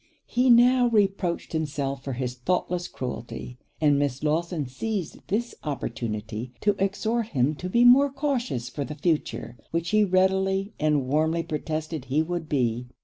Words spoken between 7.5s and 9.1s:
to be more cautious for the